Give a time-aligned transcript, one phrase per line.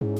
[0.00, 0.14] Привет,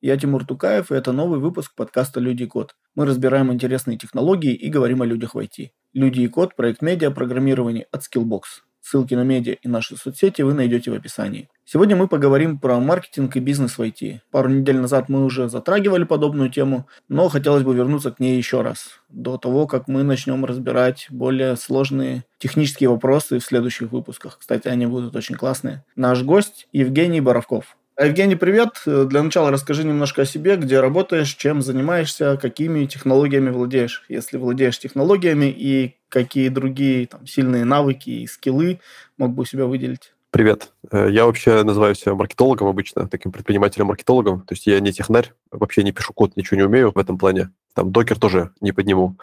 [0.00, 2.76] я Тимур Тукаев, и это новый выпуск подкаста «Люди и код».
[2.94, 5.70] Мы разбираем интересные технологии и говорим о людях в IT.
[5.92, 8.42] «Люди и код»– проект медиа программирования от Skillbox.
[8.88, 11.50] Ссылки на медиа и наши соцсети вы найдете в описании.
[11.66, 14.20] Сегодня мы поговорим про маркетинг и бизнес в IT.
[14.30, 18.62] Пару недель назад мы уже затрагивали подобную тему, но хотелось бы вернуться к ней еще
[18.62, 24.38] раз, до того, как мы начнем разбирать более сложные технические вопросы в следующих выпусках.
[24.38, 25.84] Кстати, они будут очень классные.
[25.94, 28.80] Наш гость Евгений Боровков, Евгений, привет.
[28.86, 34.78] Для начала расскажи немножко о себе, где работаешь, чем занимаешься, какими технологиями владеешь, если владеешь
[34.78, 38.80] технологиями, и какие другие там, сильные навыки и скиллы
[39.16, 40.12] мог бы у себя выделить.
[40.30, 40.72] Привет.
[40.90, 44.42] Э, я вообще называю себя маркетологом обычно, таким предпринимателем-маркетологом.
[44.42, 47.50] То есть я не технарь, вообще не пишу код, ничего не умею в этом плане.
[47.74, 49.16] Там докер тоже не подниму.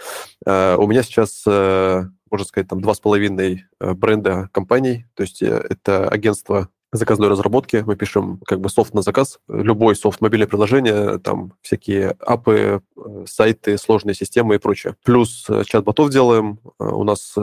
[0.47, 5.05] Э, у меня сейчас, э, можно сказать, там два с половиной бренда компаний.
[5.13, 7.83] То есть это агентство заказной разработки.
[7.85, 9.39] Мы пишем как бы софт на заказ.
[9.47, 14.95] Любой софт, мобильное приложение, там всякие апы, э, сайты, сложные системы и прочее.
[15.03, 16.59] Плюс э, чат-ботов делаем.
[16.79, 17.35] Э, у нас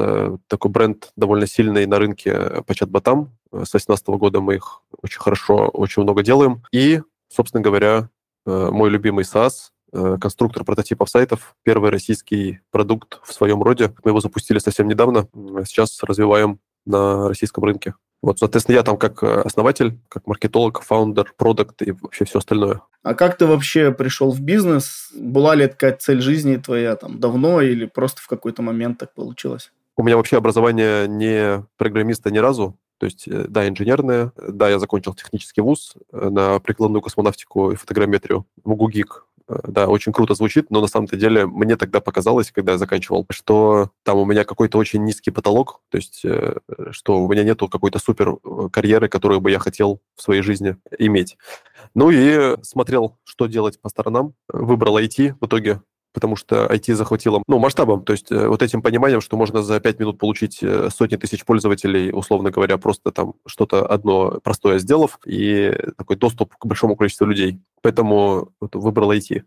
[0.48, 3.30] такой бренд довольно сильный на рынке по чат-ботам.
[3.52, 6.62] С 2018 года мы их очень хорошо, очень много делаем.
[6.72, 8.08] И, собственно говоря,
[8.46, 13.94] мой любимый SaaS, конструктор прототипов сайтов, первый российский продукт в своем роде.
[14.04, 15.28] Мы его запустили совсем недавно.
[15.64, 17.94] Сейчас развиваем на российском рынке.
[18.22, 22.80] Вот, соответственно, я там как э, основатель, как маркетолог, фаундер, продукт и вообще все остальное.
[23.02, 25.10] А как ты вообще пришел в бизнес?
[25.14, 29.72] Была ли такая цель жизни твоя там давно или просто в какой-то момент так получилось?
[29.96, 32.78] У меня вообще образование не программиста ни разу.
[32.98, 37.74] То есть, э, да, инженерное, да, я закончил технический вуз э, на прикладную космонавтику и
[37.74, 42.72] фотограмметрию в ГУГИК да, очень круто звучит, но на самом-то деле мне тогда показалось, когда
[42.72, 46.56] я заканчивал, что там у меня какой-то очень низкий потолок, то есть э,
[46.90, 50.76] что у меня нету какой-то супер э, карьеры, которую бы я хотел в своей жизни
[50.98, 51.36] иметь.
[51.94, 57.42] Ну и смотрел, что делать по сторонам, выбрал IT в итоге, потому что IT захватило
[57.46, 60.90] ну, масштабом, то есть э, вот этим пониманием, что можно за 5 минут получить э,
[60.90, 66.66] сотни тысяч пользователей, условно говоря, просто там что-то одно простое сделав, и такой доступ к
[66.66, 67.60] большому количеству людей.
[67.80, 69.42] Поэтому вот, выбрал IT.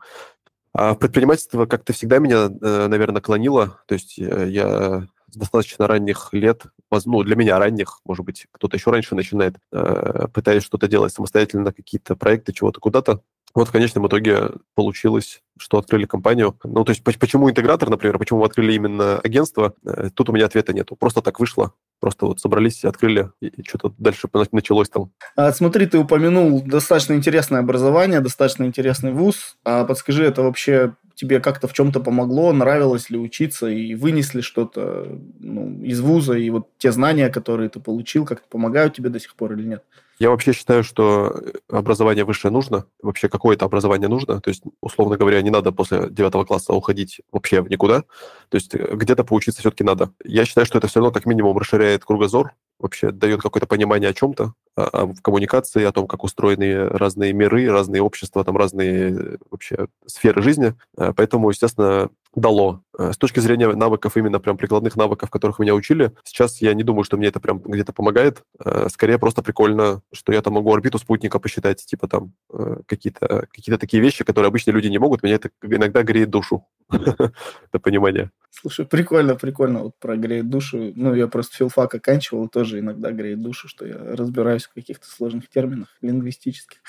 [0.74, 3.80] А предпринимательство как-то всегда меня, э, наверное, клонило.
[3.88, 6.64] То есть я с достаточно ранних лет,
[7.06, 12.16] ну, для меня ранних, может быть, кто-то еще раньше начинает, пытаясь что-то делать самостоятельно, какие-то
[12.16, 13.22] проекты, чего-то куда-то.
[13.56, 16.60] Вот в конечном итоге получилось, что открыли компанию.
[16.66, 20.46] Ну, то есть почему интегратор, например, почему мы открыли именно агентство, э, тут у меня
[20.46, 20.98] ответа нету.
[20.98, 21.74] Просто так вышло.
[22.02, 25.12] Просто вот собрались, открыли, и что-то дальше началось там.
[25.38, 29.56] А, смотри, ты упомянул достаточно интересное образование, достаточно интересный вуз.
[29.64, 35.18] А подскажи, это вообще тебе как-то в чем-то помогло, нравилось ли учиться и вынесли что-то
[35.40, 39.34] ну, из вуза, и вот те знания, которые ты получил, как-то помогают тебе до сих
[39.36, 39.84] пор или нет?
[40.18, 45.42] Я вообще считаю, что образование высшее нужно, вообще какое-то образование нужно, то есть, условно говоря,
[45.42, 48.02] не надо после девятого класса уходить вообще в никуда,
[48.50, 50.12] то есть э, где-то поучиться все-таки надо.
[50.24, 54.14] Я считаю, что это все равно как минимум расширяет кругозор, вообще дает какое-то понимание о
[54.14, 59.88] чем-то, о коммуникации, о том, как устроены разные миры, разные общества, там разные э, вообще
[60.06, 60.76] сферы жизни.
[60.98, 62.82] Э, поэтому, естественно, дало.
[62.98, 66.84] Э, с точки зрения навыков, именно прям прикладных навыков, которых меня учили, сейчас я не
[66.84, 68.44] думаю, что мне это прям где-то помогает.
[68.90, 72.34] Скорее просто прикольно, что я там могу орбиту спутника посчитать, типа там
[72.88, 75.24] какие-то какие такие вещи, которые обычные люди не могут.
[75.24, 76.66] Меня это иногда греет душу.
[76.90, 78.32] Это понимание.
[78.52, 79.84] Слушай, прикольно, прикольно.
[79.84, 80.94] Вот про греет душу.
[80.96, 85.50] Ну, я просто филфак оканчивал, тоже иногда греет душу, что я разбираюсь в каких-то сложных
[85.50, 86.80] терминах лингвистических.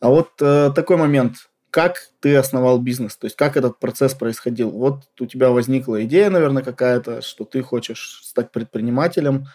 [0.00, 4.70] А вот э, такой момент как ты основал бизнес, то есть как этот процесс происходил.
[4.70, 9.46] Вот у тебя возникла идея, наверное, какая-то, что ты хочешь стать предпринимателем.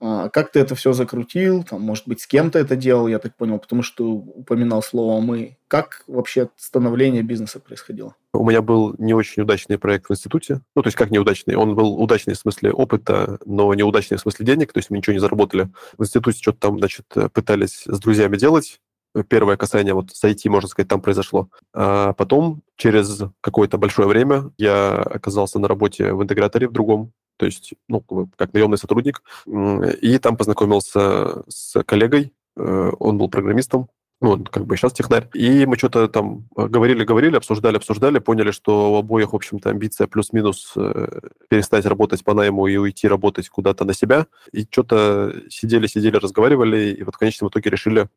[0.00, 1.64] А, как ты это все закрутил?
[1.64, 5.56] Там, может быть, с кем-то это делал, я так понял, потому что упоминал слово «мы».
[5.68, 8.14] Как вообще становление бизнеса происходило?
[8.32, 10.60] У меня был не очень удачный проект в институте.
[10.74, 11.56] Ну, то есть как неудачный?
[11.56, 15.14] Он был удачный в смысле опыта, но неудачный в смысле денег, то есть мы ничего
[15.14, 15.70] не заработали.
[15.96, 18.80] В институте что-то там, значит, пытались с друзьями делать,
[19.24, 21.48] первое касание вот с IT, можно сказать, там произошло.
[21.72, 27.46] А потом, через какое-то большое время, я оказался на работе в интеграторе в другом, то
[27.46, 28.02] есть, ну,
[28.36, 33.88] как наемный сотрудник, и там познакомился с коллегой, э, он был программистом,
[34.20, 35.28] ну, он как бы сейчас технарь.
[35.34, 40.72] И мы что-то там говорили-говорили, обсуждали, обсуждали, поняли, что у обоих, в общем-то, амбиция плюс-минус
[40.74, 44.26] э, перестать работать по найму и уйти работать куда-то на себя.
[44.52, 48.08] И что-то сидели-сидели, разговаривали, и вот в конечном итоге решили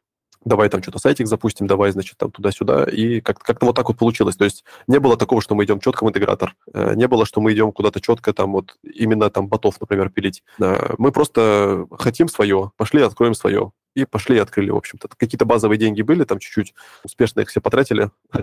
[0.45, 3.97] давай там что-то сайтик запустим, давай, значит, там туда-сюда, и как- как-то вот так вот
[3.97, 4.35] получилось.
[4.35, 7.41] То есть не было такого, что мы идем четко в интегратор, э, не было, что
[7.41, 10.43] мы идем куда-то четко там вот именно там ботов, например, пилить.
[10.57, 15.07] Мы просто хотим свое, пошли откроем свое и пошли и открыли, в общем-то.
[15.17, 18.11] Какие-то базовые деньги были, там чуть-чуть успешно их все потратили,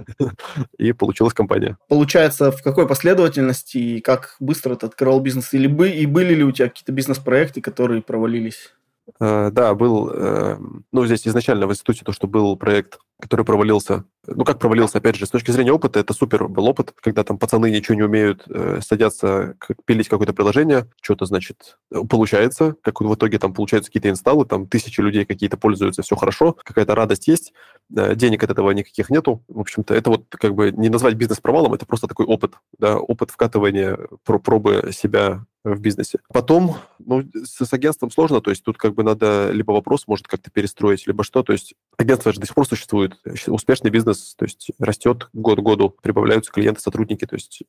[0.78, 1.78] и получилась компания.
[1.88, 5.54] Получается, в какой последовательности и как быстро ты открывал бизнес?
[5.54, 8.72] Или бы, и были ли у тебя какие-то бизнес-проекты, которые провалились?
[9.18, 10.58] Э, да, был, э,
[10.92, 14.04] ну, здесь изначально в институте то, что был проект, который провалился.
[14.26, 17.38] Ну, как провалился, опять же, с точки зрения опыта, это супер был опыт, когда там
[17.38, 21.78] пацаны ничего не умеют, э, садятся пилить какое-то приложение, что-то, значит,
[22.10, 26.52] получается, как в итоге там получаются какие-то инсталлы, там тысячи людей какие-то пользуются, все хорошо,
[26.52, 27.54] какая-то радость есть,
[27.88, 29.42] денег от этого никаких нету.
[29.48, 32.98] В общем-то, это вот как бы не назвать бизнес провалом, это просто такой опыт, да,
[32.98, 36.20] опыт вкатывания, пробы себя в бизнесе.
[36.32, 40.28] Потом, ну, с, с агентством сложно, то есть тут как бы надо либо вопрос может
[40.28, 43.14] как-то перестроить, либо что, то есть агентство же до сих пор существует,
[43.48, 47.62] успешный бизнес, то есть растет год к году, прибавляются клиенты, сотрудники, то есть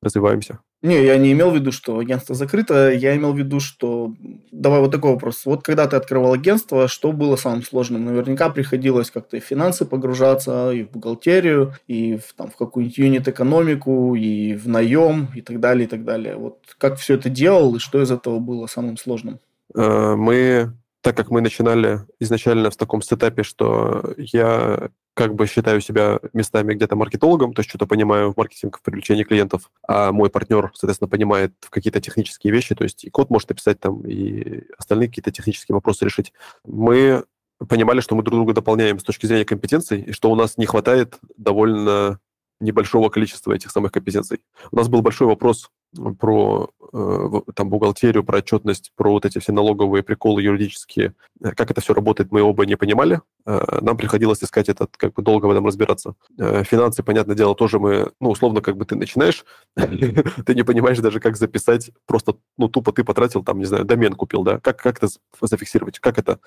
[0.00, 0.60] развиваемся.
[0.84, 4.12] Не, я не имел в виду, что агентство закрыто, я имел в виду, что...
[4.52, 5.46] Давай вот такой вопрос.
[5.46, 8.04] Вот когда ты открывал агентство, что было самым сложным?
[8.04, 12.98] Наверняка приходилось как-то и в финансы погружаться, и в бухгалтерию, и в, там, в какую-нибудь
[12.98, 16.36] юнит-экономику, и в наем, и так далее, и так далее.
[16.36, 19.38] Вот как все это делал, и что из этого было самым сложным?
[19.74, 20.70] Э, мы
[21.00, 26.74] так как мы начинали изначально в таком сетапе, что я как бы считаю себя местами
[26.74, 31.08] где-то маркетологом, то есть что-то понимаю в маркетинге, в привлечении клиентов, а мой партнер, соответственно,
[31.08, 35.30] понимает в какие-то технические вещи, то есть и код может написать там, и остальные какие-то
[35.30, 36.32] технические вопросы решить.
[36.64, 37.24] Мы
[37.68, 40.66] понимали, что мы друг друга дополняем с точки зрения компетенций, и что у нас не
[40.66, 42.18] хватает довольно
[42.60, 44.40] небольшого количества этих самых компетенций.
[44.72, 45.70] У нас был большой вопрос
[46.18, 51.14] про э, там бухгалтерию, про отчетность, про вот эти все налоговые приколы юридические.
[51.42, 53.20] Э, как это все работает, мы оба не понимали.
[53.46, 56.14] Э, нам приходилось искать этот, как бы долго в этом разбираться.
[56.38, 59.44] Финансы, понятное дело, тоже мы, ну, условно, как бы ты начинаешь,
[59.76, 64.14] ты не понимаешь даже, как записать, просто, ну, тупо ты потратил, там, не знаю, домен
[64.14, 65.08] купил, да, как, как это
[65.40, 66.38] зафиксировать, как это,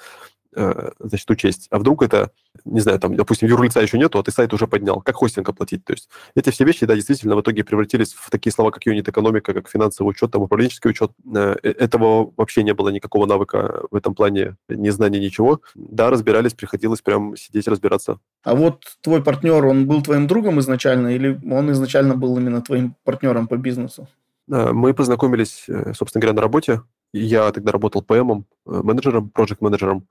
[0.99, 1.67] значит, учесть.
[1.69, 2.31] А вдруг это,
[2.65, 5.85] не знаю, там, допустим, юрлица еще нету, а ты сайт уже поднял, как хостинг оплатить,
[5.85, 9.07] то есть эти все вещи, да, действительно в итоге превратились в такие слова, как юнит
[9.07, 11.11] экономика, экономика, как финансовый учет, там, управленческий учет.
[11.35, 15.61] Э, э, этого вообще не было никакого навыка в этом плане, ни знания, ничего.
[15.75, 18.19] Да, разбирались, приходилось прям сидеть разбираться.
[18.43, 22.95] А вот твой партнер, он был твоим другом изначально или он изначально был именно твоим
[23.03, 24.07] партнером по бизнесу?
[24.51, 26.81] Э, мы познакомились, собственно говоря, на работе.
[27.13, 30.07] Я тогда работал ПМом, менеджером, проект-менеджером,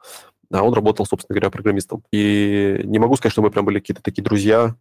[0.50, 2.02] а он работал, собственно говоря, программистом.
[2.12, 4.76] И не могу сказать, что мы прям были какие-то такие друзья,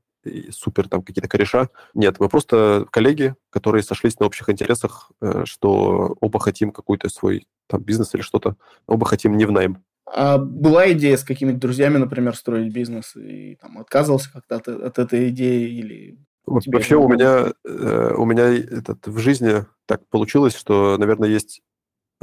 [0.51, 1.69] супер там какие-то кореша.
[1.93, 7.47] Нет, мы просто коллеги, которые сошлись на общих интересах, э, что оба хотим какой-то свой
[7.67, 8.55] там бизнес или что-то,
[8.87, 9.83] оба хотим не в найм.
[10.07, 14.99] А была идея с какими-то друзьями, например, строить бизнес, и там отказывался как-то от, от
[14.99, 20.95] этой идеи или Вообще у меня, э, у меня этот, в жизни так получилось, что,
[20.99, 21.63] наверное, есть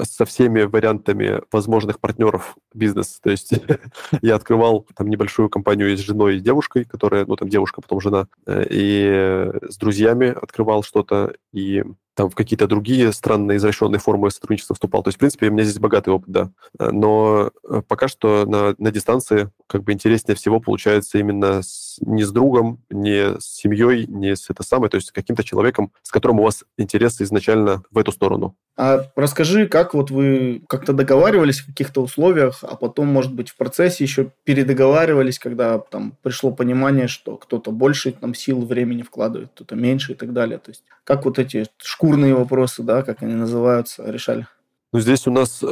[0.01, 3.21] со всеми вариантами возможных партнеров бизнес.
[3.23, 3.53] То есть
[4.23, 8.29] я открывал там небольшую компанию с женой и девушкой, которая, ну, там девушка, потом жена,
[8.47, 14.75] э, и с друзьями открывал что-то, и там в какие-то другие странные извращенные формы сотрудничества
[14.75, 15.03] вступал.
[15.03, 16.51] То есть, в принципе, у меня здесь богатый опыт, да.
[16.79, 22.25] Но э, пока что на, на дистанции как бы интереснее всего получается именно с, не
[22.25, 26.11] с другом, не с семьей, не с это самое, то есть с каким-то человеком, с
[26.11, 28.55] которым у вас интересы изначально в эту сторону.
[28.77, 33.57] А расскажи, как вот вы как-то договаривались в каких-то условиях, а потом, может быть, в
[33.57, 39.77] процессе еще передоговаривались, когда там пришло понимание, что кто-то больше там сил, времени вкладывает, кто-то
[39.77, 40.59] меньше и так далее.
[40.59, 41.67] То есть как вот эти
[42.03, 44.47] шкурные вопросы, да, как они называются, решали?
[44.93, 45.67] Ну, здесь у нас э,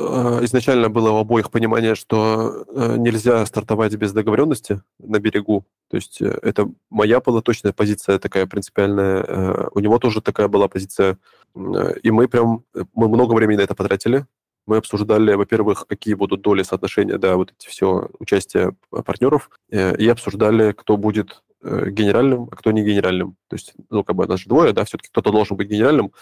[0.45, 5.67] изначально было у обоих понимание, что э, нельзя стартовать без договоренности на берегу.
[5.91, 9.23] То есть э, это моя была точная позиция такая принципиальная.
[9.23, 11.19] Э, у него тоже такая была позиция.
[11.55, 14.25] Э, и мы прям, мы много времени на это потратили.
[14.67, 20.09] Мы обсуждали, во-первых, какие будут доли соотношения, да, вот эти все участия партнеров, э, и
[20.09, 23.37] обсуждали, кто будет генеральным, а кто не генеральным.
[23.49, 26.13] То есть, ну, как бы нас же двое, да, все-таки кто-то должен быть генеральным.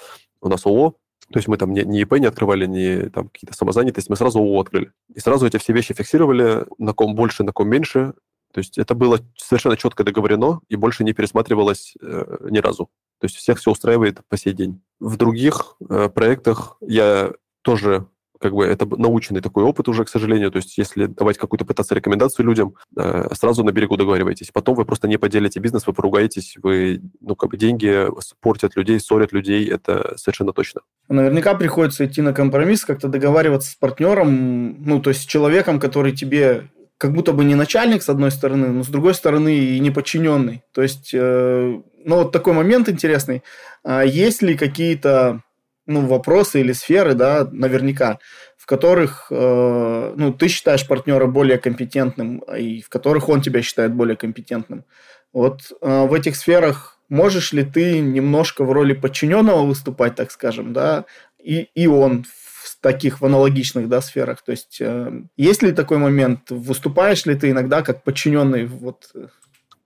[0.41, 0.97] У нас ООО,
[1.31, 4.61] то есть мы там не ИП не открывали, не там какие-то самозанятости, мы сразу ООО
[4.61, 4.93] открыли.
[5.15, 8.15] И сразу эти все вещи фиксировали, на ком больше, на ком меньше.
[8.53, 12.87] То есть это было совершенно четко договорено и больше не пересматривалось э, ни разу.
[13.21, 14.81] То есть всех все устраивает по сей день.
[15.01, 18.07] В других э, проектах я тоже
[18.39, 20.51] как бы это наученный такой опыт уже, к сожалению.
[20.51, 24.51] То есть если давать какую-то пытаться рекомендацию людям, э, сразу на берегу договаривайтесь.
[24.53, 28.07] Потом вы просто не поделите бизнес, вы поругаетесь, вы, ну, как бы деньги
[28.41, 30.83] портят людей, ссорят людей, это совершенно точно.
[31.09, 36.13] Наверняка приходится идти на компромисс, как-то договариваться с партнером, ну, то есть с человеком, который
[36.13, 36.69] тебе
[36.99, 40.63] как будто бы не начальник, с одной стороны, но с другой стороны и не подчиненный.
[40.73, 43.45] То есть, э, ну, вот такой момент интересный.
[43.85, 45.43] А есть ли какие-то
[45.89, 48.19] ну, вопросы или сферы, да, наверняка,
[48.57, 53.95] в которых э, ну, ты считаешь партнера более компетентным, и в которых он тебя считает
[53.95, 54.85] более компетентным.
[55.33, 60.73] Вот э, в этих сферах можешь ли ты немножко в роли подчиненного выступать, так скажем,
[60.73, 61.07] да,
[61.43, 64.43] и, и он в таких в аналогичных да, сферах.
[64.43, 69.11] То есть э, есть ли такой момент, выступаешь ли ты иногда как подчиненный вот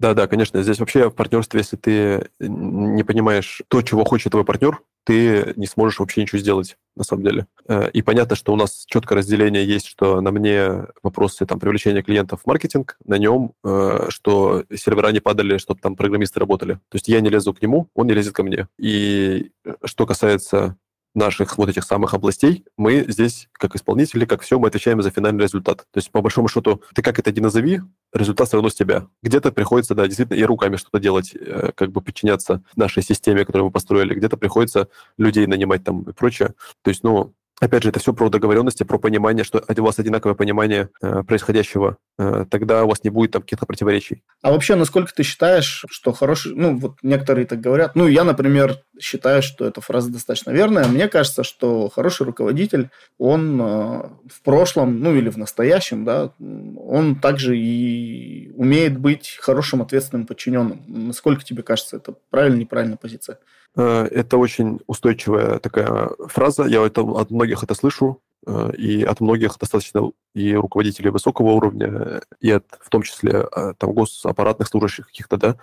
[0.03, 0.61] да, да, конечно.
[0.63, 5.67] Здесь вообще в партнерстве, если ты не понимаешь то, чего хочет твой партнер, ты не
[5.67, 7.47] сможешь вообще ничего сделать, на самом деле.
[7.69, 12.03] Э, и понятно, что у нас четкое разделение есть, что на мне вопросы там, привлечения
[12.03, 16.75] клиентов в маркетинг, на нем, э, что сервера не падали, чтобы там программисты работали.
[16.89, 18.67] То есть я не лезу к нему, он не лезет ко мне.
[18.79, 19.53] И
[19.85, 20.77] что касается
[21.15, 25.45] наших вот этих самых областей, мы здесь, как исполнители, как все, мы отвечаем за финальный
[25.45, 25.87] результат.
[25.91, 27.81] То есть, по большому счету, ты как это не назови,
[28.13, 29.07] результат все равно с тебя.
[29.23, 33.67] Где-то приходится, да, действительно, и руками что-то делать, э, как бы подчиняться нашей системе, которую
[33.67, 34.89] мы построили, где-то приходится
[35.19, 36.55] людей нанимать там и прочее.
[36.83, 40.35] То есть, ну, Опять же, это все про договоренности, про понимание, что у вас одинаковое
[40.35, 41.97] понимание э, происходящего.
[42.19, 44.25] Э, тогда у вас не будет там каких-то противоречий.
[44.43, 46.57] А вообще, насколько ты считаешь, что хороший...
[46.57, 47.95] Ну, вот некоторые так говорят.
[47.95, 50.89] Ну, я, например, считаю, что эта фраза достаточно верная.
[50.89, 57.15] Мне кажется, что хороший руководитель, он э, в прошлом, ну, или в настоящем, да, он
[57.15, 60.83] также и умеет быть хорошим ответственным подчиненным.
[60.89, 63.39] Насколько тебе кажется, это правильная, неправильная позиция?
[63.77, 66.65] Э, это очень устойчивая такая фраза.
[66.65, 72.23] Я это, от многих это слышу, э, и от многих достаточно и руководителей высокого уровня,
[72.41, 75.57] и от, в том числе э, там госаппаратных служащих каких-то, да,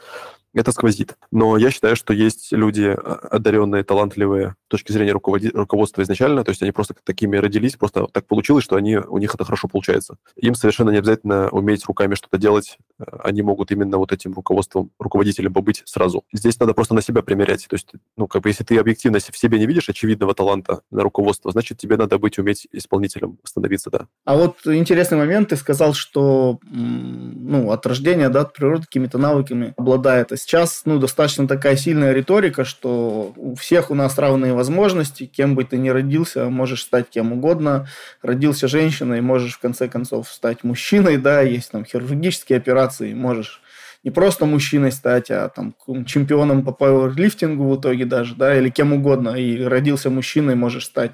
[0.54, 1.16] это сквозит.
[1.32, 6.44] Но я считаю, что есть люди а, одаренные, талантливые с точки зрения руководи- руководства изначально,
[6.44, 9.68] то есть они просто такими родились, просто так получилось, что они, у них это хорошо
[9.68, 10.18] получается.
[10.36, 12.78] Им совершенно не обязательно уметь руками что-то делать,
[13.24, 16.24] они могут именно вот этим руководством, руководителем побыть сразу.
[16.34, 17.68] Здесь надо просто на себя примерять.
[17.68, 21.04] То есть, ну, как бы, если ты объективно в себе не видишь очевидного таланта на
[21.04, 24.08] руководство, значит, тебе надо быть, уметь исполнителем становиться, да.
[24.26, 29.74] А вот интересный момент, ты сказал, что, ну, от рождения, да, от природы какими-то навыками
[29.78, 35.54] обладает сейчас ну, достаточно такая сильная риторика, что у всех у нас равные возможности, кем
[35.54, 37.88] бы ты ни родился, можешь стать кем угодно.
[38.24, 43.62] Родился женщиной, можешь в конце концов стать мужчиной, да, есть там хирургические операции, можешь
[44.04, 45.76] не просто мужчиной стать, а там
[46.08, 49.36] чемпионом по пауэрлифтингу в итоге даже, да, или кем угодно.
[49.36, 51.12] И родился мужчиной, можешь стать,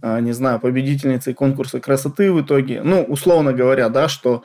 [0.00, 2.82] а, не знаю, победительницей конкурса красоты в итоге.
[2.82, 4.42] Ну, условно говоря, да, что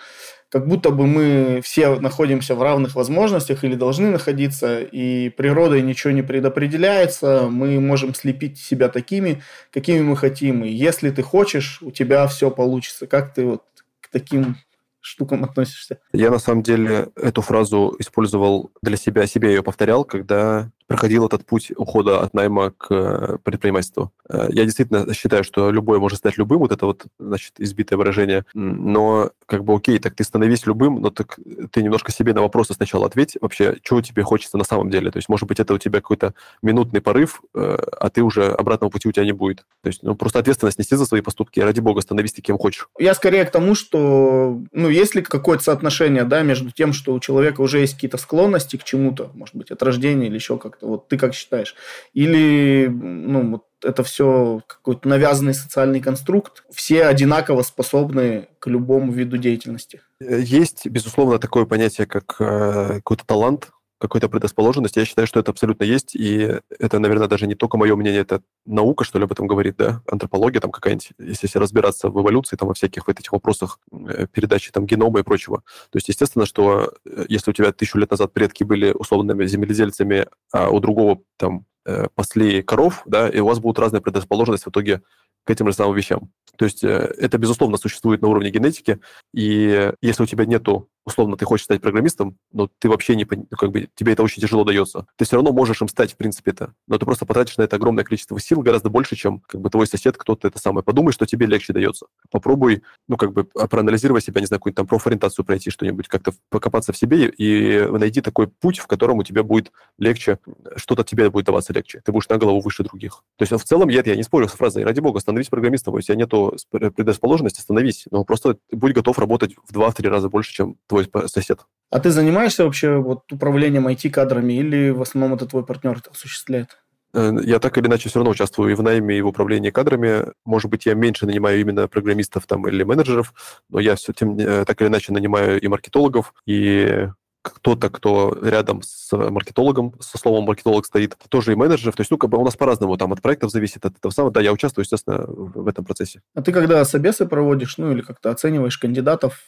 [0.49, 6.11] как будто бы мы все находимся в равных возможностях или должны находиться, и природой ничего
[6.11, 11.91] не предопределяется, мы можем слепить себя такими, какими мы хотим, и если ты хочешь, у
[11.91, 13.07] тебя все получится.
[13.07, 13.63] Как ты вот
[14.01, 14.57] к таким
[15.01, 15.99] штукам относишься?
[16.13, 21.45] Я на самом деле эту фразу использовал для себя, себе ее повторял, когда проходил этот
[21.45, 24.11] путь ухода от найма к э, предпринимательству.
[24.29, 28.45] Э, я действительно считаю, что любой может стать любым, вот это вот, значит, избитое выражение,
[28.53, 31.39] но как бы окей, так ты становись любым, но так
[31.71, 35.11] ты немножко себе на вопросы сначала ответь, вообще, чего тебе хочется на самом деле.
[35.11, 38.91] То есть, может быть, это у тебя какой-то минутный порыв, э, а ты уже обратного
[38.91, 39.65] пути у тебя не будет.
[39.81, 42.89] То есть, ну, просто ответственность нести за свои поступки, ради бога, становись ты кем хочешь.
[42.99, 47.19] Я скорее к тому, что, ну, есть ли какое-то соотношение, да, между тем, что у
[47.19, 50.87] человека уже есть какие-то склонности к чему-то, может быть, от рождения или еще как как-то.
[50.87, 51.75] Вот ты как считаешь?
[52.13, 56.63] Или ну, вот это все какой-то навязанный социальный конструкт?
[56.71, 60.01] Все одинаково способны к любому виду деятельности?
[60.19, 64.97] Есть, безусловно, такое понятие, как э, какой-то талант, какой-то предрасположенность.
[64.97, 68.41] Я считаю, что это абсолютно есть, и это, наверное, даже не только мое мнение, это
[68.65, 72.67] наука, что ли, об этом говорит, да, антропология там какая-нибудь, если разбираться в эволюции, там,
[72.67, 75.63] во всяких вот этих вопросах э, передачи там генома и прочего.
[75.89, 80.27] То есть, естественно, что э, если у тебя тысячу лет назад предки были условными земледельцами,
[80.51, 84.71] а у другого там э, пасли коров, да, и у вас будут разные предрасположенности в
[84.71, 85.01] итоге
[85.45, 86.31] к этим же самым вещам.
[86.57, 88.99] То есть это, безусловно, существует на уровне генетики,
[89.33, 93.71] и если у тебя нету условно, ты хочешь стать программистом, но ты вообще не, как
[93.71, 95.05] бы, тебе это очень тяжело дается.
[95.17, 96.73] Ты все равно можешь им стать, в принципе, это.
[96.87, 99.87] Но ты просто потратишь на это огромное количество сил, гораздо больше, чем как бы твой
[99.87, 100.83] сосед, кто-то это самое.
[100.83, 102.07] Подумай, что тебе легче дается.
[102.31, 106.33] Попробуй, ну, как бы, а, проанализировать себя, не знаю, какую-нибудь там профориентацию пройти, что-нибудь, как-то
[106.49, 110.39] покопаться в себе и найди такой путь, в котором у тебя будет легче,
[110.75, 112.01] что-то тебе будет даваться легче.
[112.03, 113.23] Ты будешь на голову выше других.
[113.37, 116.01] То есть в целом, я, я не спорю с фразой, ради бога, становись программистом, у
[116.01, 121.29] тебя нету предрасположенности, становись, но просто будь готов работать в 2-3 раза больше, чем твой
[121.29, 121.59] сосед.
[121.91, 126.77] А ты занимаешься вообще вот управлением IT-кадрами или в основном это твой партнер это осуществляет?
[127.13, 130.31] Э, я так или иначе все равно участвую и в найме, и в управлении кадрами.
[130.43, 133.33] Может быть, я меньше нанимаю именно программистов там или менеджеров,
[133.69, 137.07] но я все тем э, так или иначе нанимаю и маркетологов, и
[137.41, 141.95] кто-то, кто рядом с маркетологом, со словом маркетолог стоит, тоже и менеджеров.
[141.95, 144.33] То есть, ну, как бы у нас по-разному, там, от проектов зависит, от этого самого.
[144.33, 146.21] Да, я участвую, естественно, в этом процессе.
[146.33, 149.45] А ты когда собесы проводишь, ну, или как-то оцениваешь кандидатов,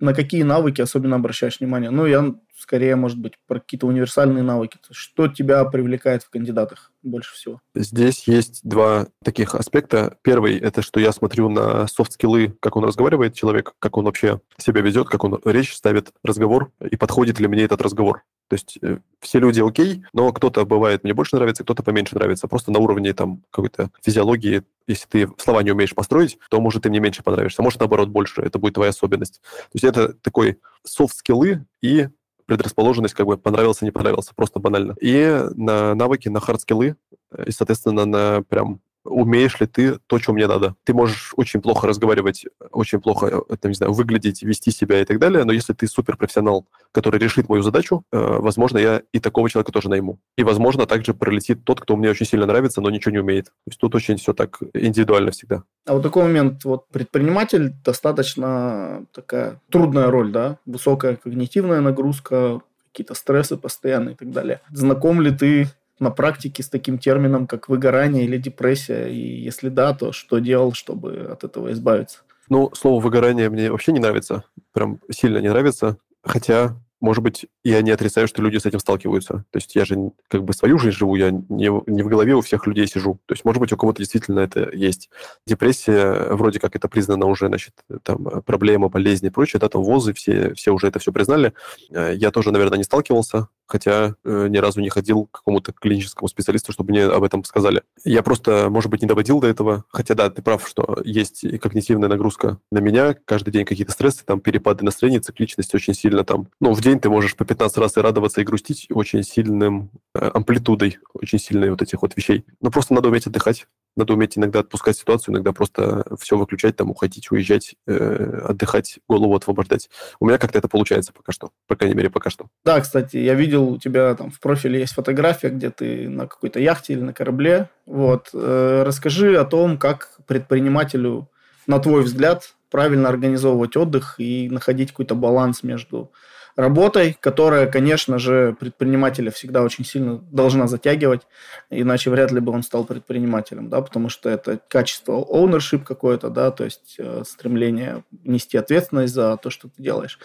[0.00, 1.90] на какие навыки особенно обращаешь внимание?
[1.90, 4.78] Ну, я скорее, может быть, про какие-то универсальные навыки.
[4.90, 7.60] Что тебя привлекает в кандидатах больше всего?
[7.74, 10.16] Здесь есть два таких аспекта.
[10.22, 14.82] Первый– это что я смотрю на софт-скиллы, как он разговаривает, человек, как он вообще себя
[14.82, 18.22] ведет, как он речь ставит, разговор, и подходит ли мне этот разговор.
[18.50, 22.48] То есть э, все люди окей, но кто-то бывает мне больше нравится, кто-то поменьше нравится.
[22.48, 26.90] Просто на уровне там какой-то физиологии, если ты слова не умеешь построить, то, может, ты
[26.90, 27.62] мне меньше понравишься.
[27.62, 28.42] Может, наоборот, больше.
[28.42, 29.40] Это будет твоя особенность.
[29.40, 32.08] То есть это такой софт-скиллы и
[32.46, 34.96] предрасположенность, как бы понравился, не понравился, просто банально.
[35.00, 36.96] И на навыки, на хард-скиллы,
[37.30, 40.74] э, и, соответственно, на прям умеешь ли ты то, что мне надо.
[40.84, 45.04] Ты можешь очень плохо разговаривать, очень плохо, э, там, не знаю, выглядеть, вести себя и
[45.04, 49.48] так далее, но если ты суперпрофессионал, который решит мою задачу, э, возможно, я и такого
[49.48, 50.18] человека тоже найму.
[50.36, 53.46] И, возможно, также пролетит тот, кто мне очень сильно нравится, но ничего не умеет.
[53.46, 55.62] То есть тут очень все так индивидуально всегда.
[55.86, 62.60] А вот такой момент, вот предприниматель достаточно такая трудная роль, да, высокая когнитивная нагрузка,
[62.92, 64.60] какие-то стрессы постоянные и так далее.
[64.70, 65.68] Знаком ли ты
[66.00, 69.06] на практике с таким термином, как выгорание или депрессия?
[69.08, 72.20] И если да, то что делал, чтобы от этого избавиться?
[72.48, 74.44] Ну, слово выгорание мне вообще не нравится.
[74.72, 75.98] Прям сильно не нравится.
[76.22, 79.44] Хотя может быть, я не отрицаю, что люди с этим сталкиваются.
[79.50, 82.42] То есть я же как бы свою жизнь живу, я не, не в голове у
[82.42, 83.18] всех людей сижу.
[83.24, 85.08] То есть, может быть, у кого-то действительно это есть.
[85.46, 90.12] Депрессия, вроде как это признано уже, значит, там, проблема, болезни и прочее, да, там ВОЗы,
[90.12, 91.54] все, все уже это все признали.
[91.90, 96.28] Э, я тоже, наверное, не сталкивался, хотя э, ни разу не ходил к какому-то клиническому
[96.28, 97.82] специалисту, чтобы мне об этом сказали.
[98.04, 102.08] Я просто, может быть, не доводил до этого, хотя да, ты прав, что есть когнитивная
[102.08, 106.72] нагрузка на меня, каждый день какие-то стрессы, там перепады настроения, цикличность очень сильно там, ну,
[106.72, 110.98] в день ты можешь по 15 раз и радоваться, и грустить очень сильным э, амплитудой,
[111.14, 112.44] очень сильной вот этих вот вещей.
[112.60, 113.66] Но просто надо уметь отдыхать,
[113.96, 119.34] надо уметь иногда отпускать ситуацию, иногда просто все выключать, там, уходить, уезжать, э, отдыхать, голову
[119.34, 119.90] освобождать.
[120.20, 122.46] У меня как-то это получается пока что, по крайней мере, пока что.
[122.64, 126.60] Да, кстати, я видел у тебя там в профиле есть фотография, где ты на какой-то
[126.60, 127.68] яхте или на корабле.
[127.86, 128.30] Вот.
[128.32, 131.28] Э, расскажи о том, как предпринимателю,
[131.66, 136.12] на твой взгляд, правильно организовывать отдых и находить какой-то баланс между
[136.60, 141.22] работой, которая, конечно же, предпринимателя всегда очень сильно должна затягивать,
[141.70, 146.50] иначе вряд ли бы он стал предпринимателем, да, потому что это качество ownership какое-то, да,
[146.50, 150.18] то есть э, стремление нести ответственность за то, что ты делаешь.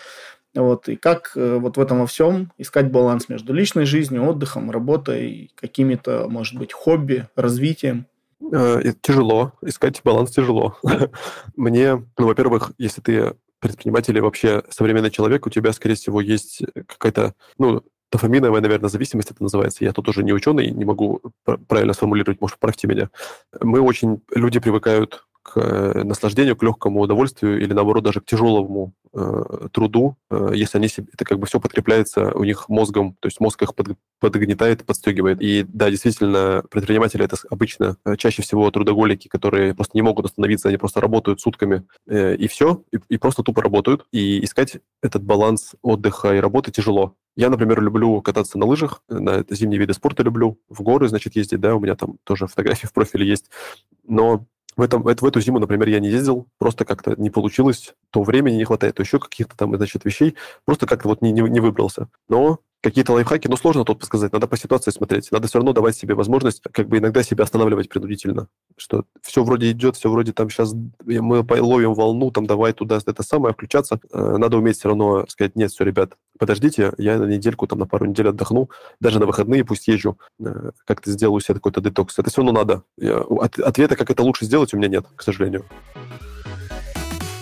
[0.54, 4.72] Вот, и как э, вот в этом во всем искать баланс между личной жизнью, отдыхом,
[4.72, 8.08] работой, какими-то, может быть, хобби, развитием?
[8.54, 9.54] Э, тяжело.
[9.62, 10.78] Искать баланс тяжело.
[11.56, 13.36] Мне, ну, во-первых, если ты
[13.68, 19.44] предприниматель вообще современный человек, у тебя, скорее всего, есть какая-то, ну, дофаминовая, наверное, зависимость это
[19.44, 19.84] называется.
[19.84, 21.22] Я тут уже не ученый, не могу
[21.68, 23.10] правильно сформулировать, может, правьте меня.
[23.60, 28.94] Мы очень, люди привыкают к э, наслаждению, к легкому удовольствию или, наоборот, даже к тяжелому
[29.14, 33.28] э, труду, э, если они себе, это как бы все подкрепляется у них мозгом, то
[33.28, 35.40] есть мозг их под, подгнетает, подстегивает.
[35.42, 40.68] И да, действительно, предприниматели это обычно э, чаще всего трудоголики, которые просто не могут остановиться,
[40.68, 44.08] они просто работают сутками э, и все, и, и просто тупо работают.
[44.12, 47.16] И искать этот баланс отдыха и работы тяжело.
[47.36, 51.60] Я, например, люблю кататься на лыжах, на зимние виды спорта люблю, в горы, значит, ездить,
[51.60, 53.52] да, у меня там тоже фотографии в профиле есть.
[54.08, 54.46] Но
[54.78, 58.56] в, этом, в эту зиму, например, я не ездил, просто как-то не получилось, то времени
[58.56, 60.36] не хватает, то еще каких-то там, значит, вещей,
[60.66, 62.08] просто как-то вот не, не, не выбрался.
[62.30, 65.32] Но какие-то лайфхаки, ну, сложно тут сказать, надо по ситуации смотреть.
[65.32, 68.48] Надо все равно давать себе возможность как бы иногда себя останавливать принудительно.
[68.78, 73.24] Что все вроде идет, все вроде там сейчас мы ловим волну, там давай туда это
[73.24, 74.00] самое, включаться.
[74.14, 77.88] Э, надо уметь все равно сказать, нет, все, ребят, подождите, я на недельку, там на
[77.88, 78.70] пару недель отдохну,
[79.00, 82.20] даже на выходные пусть езжу, э, как-то сделаю себе какой-то детокс.
[82.20, 82.84] Это все равно надо.
[82.98, 83.24] Я,
[83.64, 85.66] ответа, как это лучше сделать, у меня нет, к сожалению.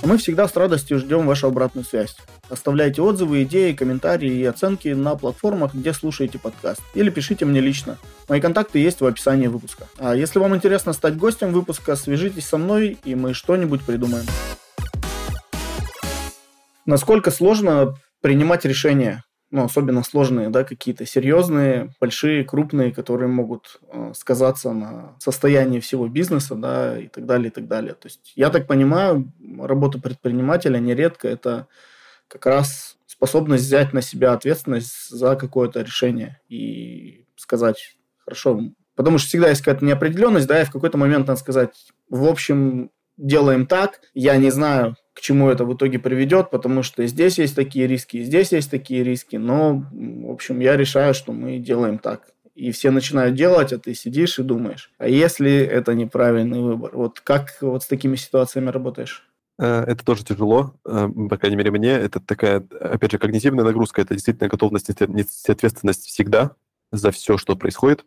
[0.05, 2.17] Мы всегда с радостью ждем вашу обратную связь.
[2.49, 6.81] Оставляйте отзывы, идеи, комментарии и оценки на платформах, где слушаете подкаст.
[6.93, 7.97] Или пишите мне лично.
[8.27, 9.87] Мои контакты есть в описании выпуска.
[9.97, 14.25] А если вам интересно стать гостем выпуска, свяжитесь со мной, и мы что-нибудь придумаем.
[16.85, 24.11] Насколько сложно принимать решения ну, особенно сложные, да, какие-то серьезные, большие, крупные, которые могут э,
[24.15, 27.93] сказаться на состоянии всего бизнеса, да, и так далее, и так далее.
[27.93, 31.67] То есть, я так понимаю, работа предпринимателя нередко это
[32.27, 38.59] как раз способность взять на себя ответственность за какое-то решение и сказать, хорошо,
[38.95, 41.71] Потому что всегда есть какая-то неопределенность, да, и в какой-то момент надо сказать,
[42.09, 47.05] в общем, делаем так, я не знаю, к чему это в итоге приведет, потому что
[47.05, 51.31] здесь есть такие риски, и здесь есть такие риски, но, в общем, я решаю, что
[51.31, 52.29] мы делаем так.
[52.55, 56.91] И все начинают делать, а ты сидишь и думаешь, а если это неправильный выбор?
[56.93, 59.27] Вот как вот с такими ситуациями работаешь?
[59.59, 61.89] Э, это тоже тяжело, э, по крайней мере, мне.
[61.89, 64.01] Это такая, опять же, когнитивная нагрузка.
[64.01, 66.51] Это действительно готовность нести ответственность всегда
[66.91, 68.05] за все, что происходит.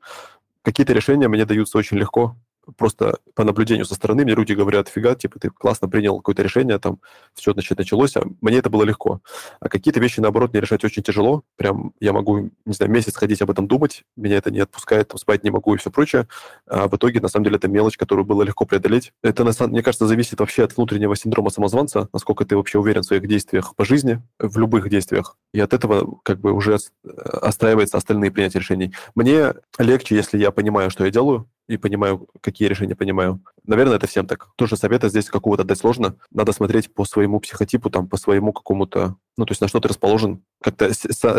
[0.63, 2.37] Какие-то решения мне даются очень легко
[2.77, 6.79] просто по наблюдению со стороны мне люди говорят, фига, типа, ты классно принял какое-то решение,
[6.79, 7.01] там,
[7.35, 9.21] все, значит, началось, а мне это было легко.
[9.61, 11.43] А какие-то вещи, наоборот, мне решать очень тяжело.
[11.57, 15.19] Прям я могу, не знаю, месяц ходить об этом думать, меня это не отпускает, там,
[15.19, 16.27] спать не могу и все прочее.
[16.67, 19.13] А в итоге, на самом деле, это мелочь, которую было легко преодолеть.
[19.23, 23.03] Это, на самом, мне кажется, зависит вообще от внутреннего синдрома самозванца, насколько ты вообще уверен
[23.03, 25.37] в своих действиях по жизни, в любых действиях.
[25.53, 28.93] И от этого как бы уже остраиваются остальные принятия решений.
[29.15, 33.41] Мне легче, если я понимаю, что я делаю, и понимаю, какие решения понимаю.
[33.65, 34.49] Наверное, это всем так.
[34.57, 36.17] Тоже совета здесь какого-то дать сложно.
[36.31, 39.17] Надо смотреть по своему психотипу, там, по своему какому-то...
[39.37, 40.43] Ну, то есть на что ты расположен.
[40.63, 40.91] Как-то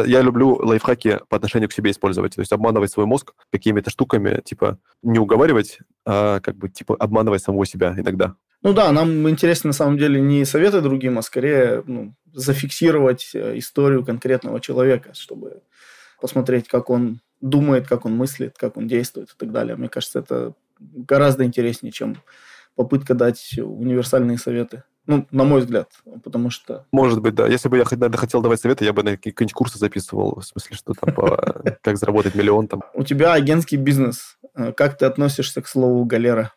[0.05, 2.35] я люблю лайфхаки по отношению к себе использовать.
[2.35, 7.41] То есть обманывать свой мозг какими-то штуками, типа не уговаривать, а как бы типа обманывать
[7.41, 8.35] самого себя иногда.
[8.63, 13.57] Ну да, нам интересно на самом деле не советы другим, а скорее ну, зафиксировать э,
[13.57, 15.61] историю конкретного человека, чтобы
[16.19, 19.75] посмотреть, как он думает, как он мыслит, как он действует и так далее.
[19.75, 22.17] Мне кажется, это гораздо интереснее, чем
[22.75, 24.83] попытка дать универсальные советы.
[25.05, 25.89] Ну, на мой взгляд,
[26.23, 26.85] потому что...
[26.91, 27.47] Может быть, да.
[27.47, 30.75] Если бы я наверное, хотел давать советы, я бы на какие-нибудь курсы записывал, в смысле,
[30.75, 31.15] что там,
[31.81, 32.83] как заработать миллион там.
[32.93, 34.37] У тебя агентский бизнес.
[34.75, 36.51] Как ты относишься к слову галера?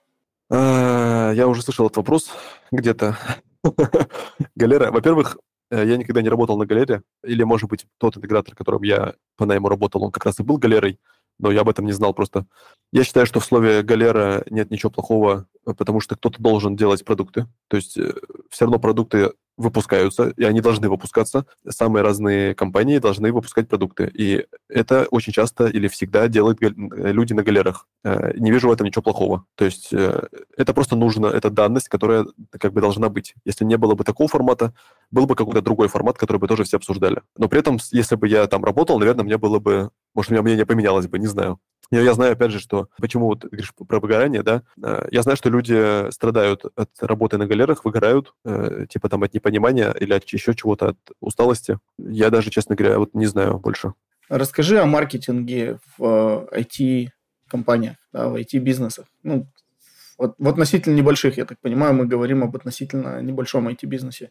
[0.50, 2.30] А, я уже слышал этот вопрос
[2.72, 3.16] где-то.
[4.56, 8.83] Галера, во-первых, Э, я никогда не работал на галере, или, может быть, тот интегратор, которым
[8.83, 10.98] я по найму работал, он как раз и был галерой,
[11.40, 12.46] но я об этом не знал просто.
[12.92, 17.04] Я считаю, что в слове «галера» нет ничего плохого, э, потому что кто-то должен делать
[17.04, 17.46] продукты.
[17.68, 18.12] То есть э,
[18.50, 21.44] все равно продукты выпускаются, и они должны выпускаться.
[21.68, 24.10] Самые разные компании должны выпускать продукты.
[24.12, 27.86] И это очень часто или всегда делают люди на галерах.
[28.04, 29.44] Не вижу в этом ничего плохого.
[29.54, 32.26] То есть это просто нужно, это данность, которая
[32.58, 33.34] как бы должна быть.
[33.44, 34.72] Если не было бы такого формата,
[35.10, 37.20] был бы какой-то другой формат, который бы тоже все обсуждали.
[37.36, 40.42] Но при этом, если бы я там работал, наверное, мне было бы, может, у меня
[40.42, 41.58] мнение поменялось бы, не знаю.
[41.90, 45.37] Я, я знаю, опять же, что почему вот говоришь про выгорание, да, э, я знаю,
[45.37, 50.24] что люди страдают от работы на галерах, выгорают, э, типа там от непонимания или от
[50.24, 51.79] еще чего-то, от усталости.
[51.98, 53.94] Я даже, честно говоря, вот не знаю больше.
[54.29, 59.07] Расскажи о маркетинге в IT-компаниях, э, да, в IT-бизнесах.
[59.24, 59.48] Ну,
[60.16, 64.31] вот в относительно небольших, я так понимаю, мы говорим об относительно небольшом IT-бизнесе.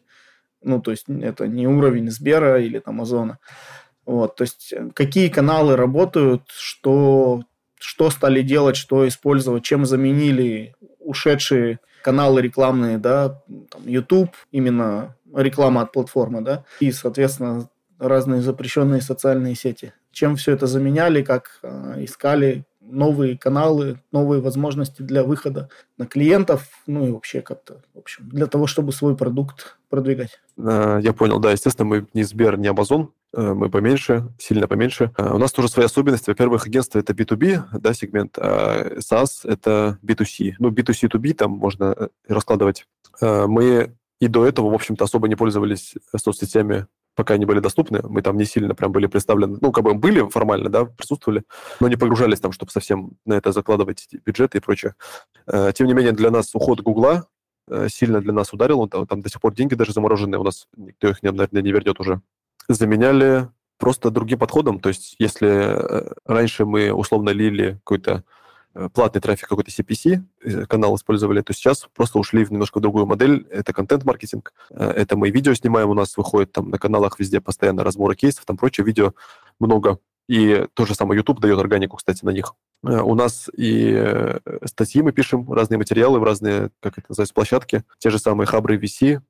[0.62, 3.38] Ну, то есть это не уровень Сбера или там Озона.
[4.06, 7.42] Вот, то есть э, какие каналы работают, что,
[7.80, 15.82] что стали делать, что использовать, чем заменили ушедшие каналы рекламные, да, там, YouTube, именно реклама
[15.82, 19.92] от платформы, да, и, соответственно, разные запрещенные социальные сети.
[20.12, 26.68] Чем все это заменяли, как э, искали, новые каналы, новые возможности для выхода на клиентов,
[26.86, 30.40] ну и вообще как-то, в общем, для того, чтобы свой продукт продвигать.
[30.58, 35.12] А, я понял, да, естественно, мы не Сбер, не Amazon, э, мы поменьше, сильно поменьше.
[35.16, 36.30] А, у нас тоже свои особенности.
[36.30, 40.54] Во-первых, агентство это B2B, да, сегмент, а SaaS это B2C.
[40.58, 42.86] Ну, B2C2B там можно э, раскладывать.
[43.20, 46.86] Мы и до этого, в общем-то, особо не пользовались соцсетями
[47.20, 50.26] пока они были доступны, мы там не сильно прям были представлены, ну, как бы были
[50.30, 51.42] формально, да, присутствовали,
[51.78, 54.94] но не погружались там, чтобы совсем на это закладывать бюджеты и прочее.
[55.46, 57.26] Э, тем не менее, для нас уход Гугла
[57.68, 60.66] э, сильно для нас ударил, он, там, до сих пор деньги даже замороженные, у нас
[60.78, 62.22] никто их, наверное, не вернет уже.
[62.68, 68.24] Заменяли просто другим подходом, то есть если э, раньше мы условно лили какой-то
[68.92, 73.46] платный трафик какой-то CPC, э, канал использовали, то сейчас просто ушли в немножко другую модель.
[73.50, 77.82] Это контент-маркетинг, э, это мы видео снимаем, у нас выходит там на каналах везде постоянно
[77.82, 79.12] разборы кейсов, там прочее, видео
[79.58, 79.98] много.
[80.28, 82.54] И то же самое YouTube дает органику, кстати, на них.
[82.84, 87.82] У нас и статьи мы пишем, разные материалы в разные, как это называется, площадки.
[87.98, 89.20] Те же самые хабры VC,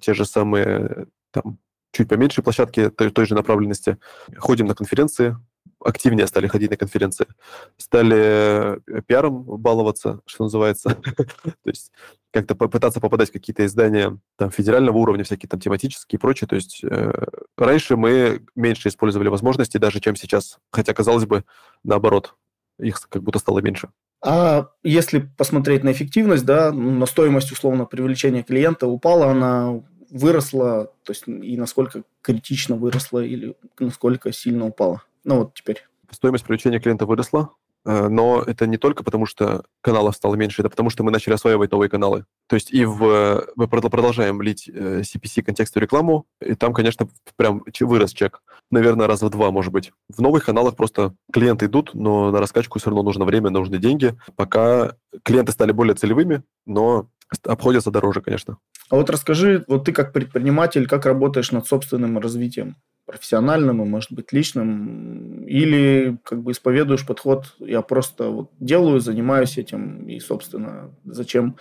[0.00, 1.58] те же самые там,
[1.92, 3.96] чуть поменьше площадки той, той же направленности.
[4.36, 5.36] Ходим на конференции,
[5.84, 7.26] активнее стали ходить на конференции,
[7.76, 10.90] стали э, пиаром баловаться, что называется.
[11.44, 11.92] То есть
[12.32, 16.48] как-то попытаться попадать в какие-то издания там, федерального уровня, всякие там тематические и прочее.
[16.48, 17.12] То есть э,
[17.56, 20.58] раньше мы меньше использовали возможностей даже, чем сейчас.
[20.70, 21.44] Хотя, казалось бы,
[21.84, 22.34] наоборот,
[22.78, 23.90] их как будто стало меньше.
[24.24, 31.12] А если посмотреть на эффективность, да, на стоимость условно привлечения клиента упала, она выросла, то
[31.12, 35.02] есть и насколько критично выросла или насколько сильно упала?
[35.24, 35.84] Ну вот теперь.
[36.10, 37.50] Стоимость привлечения клиента выросла.
[37.84, 41.34] Э, но это не только потому, что каналов стало меньше, это потому, что мы начали
[41.34, 42.24] осваивать новые каналы.
[42.46, 47.64] То есть и в, мы продолжаем лить CPC э, контекстную рекламу, и там, конечно, прям
[47.80, 48.42] вырос чек.
[48.70, 49.92] Наверное, раза в два, может быть.
[50.08, 54.16] В новых каналах просто клиенты идут, но на раскачку все равно нужно время, нужны деньги.
[54.36, 57.08] Пока клиенты стали более целевыми, но
[57.44, 58.58] обходятся дороже, конечно.
[58.90, 62.76] А вот расскажи, вот ты как предприниматель, как работаешь над собственным развитием?
[63.06, 69.58] Профессиональным и, может быть, личным, или как бы исповедуешь подход, я просто вот делаю, занимаюсь
[69.58, 71.56] этим, и, собственно, зачем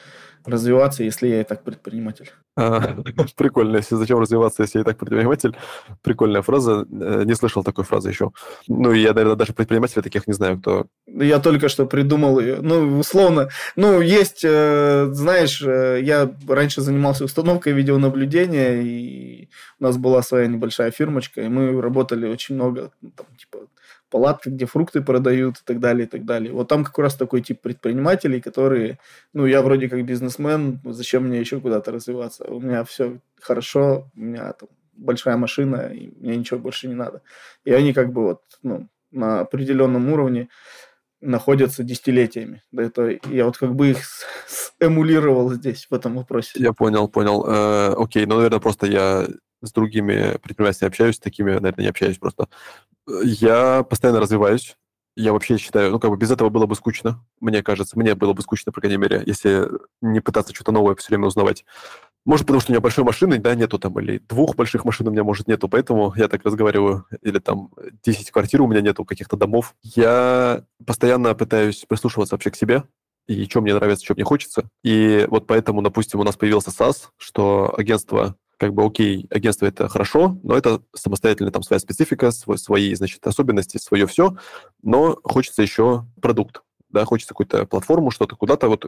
[0.46, 2.32] развиваться, если я и так предприниматель?
[2.56, 2.96] А,
[3.36, 5.56] прикольно, если зачем развиваться, если я и так предприниматель.
[6.02, 6.86] Прикольная фраза.
[6.92, 8.32] Э, не слышал такой фразы еще.
[8.68, 10.88] Ну, я, наверное, даже предпринимателей таких не знаю, кто...
[11.08, 12.58] Я только что придумал ее.
[12.62, 13.50] Ну, условно.
[13.76, 19.50] Ну, есть, э, знаешь, э, я раньше занимался установкой видеонаблюдения, и
[19.82, 23.68] у нас была своя небольшая фирмочка, и мы работали очень много, ну, там, типа,
[24.12, 26.54] палатка, где фрукты продают и так далее, и так далее.
[26.54, 29.00] Вот там как раз такой тип предпринимателей, которые,
[29.34, 32.46] ну, я вроде как бизнесмен, зачем мне еще куда-то развиваться?
[32.46, 37.24] У меня все хорошо, у меня там большая машина, и мне ничего больше не надо.
[37.66, 40.48] И они как бы вот, ну, на определенном уровне
[41.22, 42.62] находятся десятилетиями.
[42.72, 43.98] Это я вот как бы их
[44.80, 46.52] эмулировал здесь в этом вопросе.
[46.56, 47.46] Я понял, понял.
[47.48, 49.28] Э, окей, ну, наверное, просто я
[49.62, 52.48] с другими предпринимателями общаюсь, с такими, наверное, не общаюсь просто.
[53.24, 54.78] Я постоянно развиваюсь.
[55.18, 58.00] Я вообще считаю, ну, как бы без этого было бы скучно, мне кажется.
[58.00, 59.68] Мне было бы скучно, по крайней мере, если
[60.02, 61.66] не пытаться что-то новое все время узнавать.
[62.24, 65.12] Может, потому что у меня большой машины, да, нету там, или двух больших машин у
[65.12, 67.72] меня, может, нету, поэтому я так разговариваю, или там
[68.04, 69.76] 10 квартир у меня нету, каких-то домов.
[69.82, 72.84] Я постоянно пытаюсь прислушиваться вообще к себе,
[73.28, 74.70] и что мне нравится, что мне хочется.
[74.84, 79.90] И вот поэтому, допустим, у нас появился SAS, что агентство как бы, окей, агентство это
[79.90, 84.36] хорошо, но это самостоятельно там своя специфика, свой, свои, значит, особенности, свое все,
[84.84, 88.86] но хочется еще продукт, да, хочется какую-то платформу, что-то куда-то вот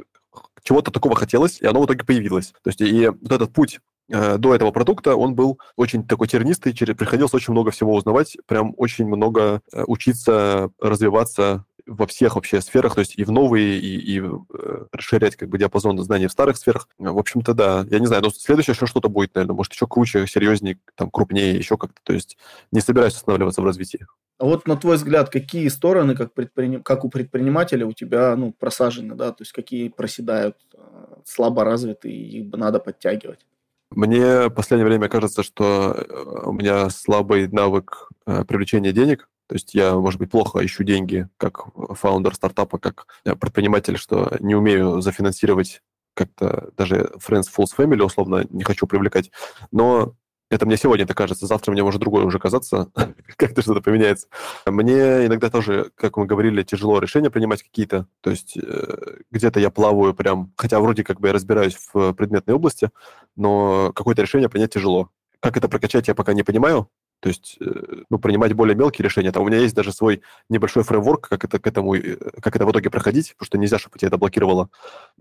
[0.61, 2.53] чего-то такого хотелось, и оно в итоге появилось.
[2.63, 3.79] То есть и вот этот путь
[4.11, 8.37] э, до этого продукта, он был очень такой тернистый, через, приходилось очень много всего узнавать,
[8.45, 13.79] прям очень много э, учиться, развиваться, во всех вообще сферах, то есть и в новые,
[13.79, 16.87] и, и э, расширять как бы диапазон знаний в старых сферах.
[16.97, 17.85] В общем-то, да.
[17.89, 21.55] Я не знаю, но следующее еще что-то будет, наверное, может, еще круче, серьезнее, там, крупнее,
[21.55, 21.99] еще как-то.
[22.03, 22.37] То есть
[22.71, 24.05] не собираюсь останавливаться в развитии.
[24.39, 26.83] А вот на твой взгляд, какие стороны, как, предприним...
[26.83, 30.77] как у предпринимателя, у тебя ну, просажены, да, то есть какие проседают, э,
[31.25, 33.45] слабо развитые, их бы надо подтягивать?
[33.91, 39.73] Мне в последнее время кажется, что э, у меня слабый навык привлечения денег, то есть
[39.73, 45.81] я, может быть, плохо ищу деньги как фаундер стартапа, как предприниматель, что не умею зафинансировать
[46.13, 49.31] как-то даже Friends Fools Family, условно, не хочу привлекать.
[49.71, 50.15] Но
[50.53, 52.91] это мне сегодня это кажется, завтра мне может другое уже казаться,
[53.37, 54.27] как-то что-то поменяется.
[54.65, 59.71] Мне иногда тоже, как мы говорили, тяжело решения принимать какие-то, то есть э, где-то я
[59.71, 62.91] плаваю прям, хотя вроде как бы я разбираюсь в предметной области,
[63.35, 65.09] но какое-то решение принять тяжело.
[65.39, 66.87] Как это прокачать, я пока не понимаю,
[67.23, 69.31] то есть, э, ну, принимать более мелкие решения.
[69.31, 72.65] Там у меня есть даже свой небольшой фреймворк, как это к этому, э, как это
[72.65, 74.69] в итоге проходить, потому что нельзя, чтобы тебя это блокировало.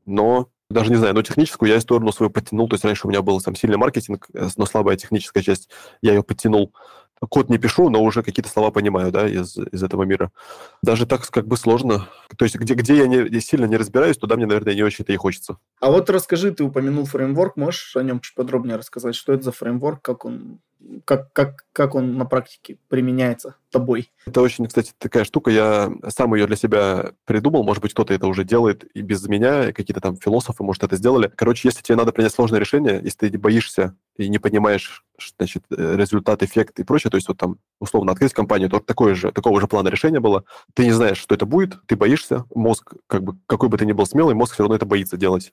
[0.04, 2.68] Но даже не знаю, но техническую я сторону свою подтянул.
[2.68, 5.70] То есть раньше у меня был там сильный маркетинг, э, но слабая техническая часть.
[6.00, 6.74] Я ее подтянул.
[7.30, 10.32] Код не пишу, но уже какие-то слова понимаю, да, из, из этого мира.
[10.82, 12.08] Даже так как бы сложно.
[12.36, 15.16] То есть где, где я не, сильно не разбираюсь, туда мне, наверное, не очень-то и
[15.16, 15.58] хочется.
[15.78, 19.52] А вот расскажи, ты упомянул фреймворк, можешь о нем чуть подробнее рассказать, что это за
[19.52, 20.58] фреймворк, как он
[21.04, 24.12] как, как, как он на практике применяется тобой?
[24.26, 25.50] Это очень, кстати, такая штука.
[25.50, 27.64] Я сам ее для себя придумал.
[27.64, 31.30] Может быть, кто-то это уже делает и без меня, какие-то там философы, может, это сделали.
[31.34, 35.04] Короче, если тебе надо принять сложное решение, если ты боишься и не понимаешь,
[35.38, 39.14] значит, э, результат, эффект и прочее, то есть вот там, условно, открыть компанию, то такое
[39.14, 40.44] же, такого же плана решения было.
[40.74, 43.92] Ты не знаешь, что это будет, ты боишься, мозг, как бы, какой бы ты ни
[43.92, 45.52] был смелый, мозг все равно это боится делать,